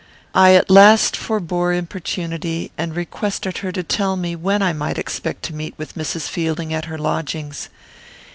I 0.33 0.55
at 0.55 0.71
last 0.71 1.15
forbore 1.15 1.71
importunity, 1.73 2.71
and 2.75 2.95
requested 2.95 3.59
her 3.59 3.71
to 3.73 3.83
tell 3.83 4.15
me 4.15 4.35
when 4.35 4.63
I 4.63 4.73
might 4.73 4.97
expect 4.97 5.43
to 5.43 5.53
meet 5.55 5.75
with 5.77 5.93
Mrs. 5.93 6.27
Fielding 6.27 6.73
at 6.73 6.85
her 6.85 6.97
lodgings. 6.97 7.69